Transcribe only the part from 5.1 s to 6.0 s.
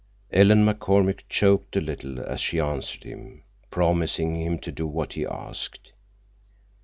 he asked.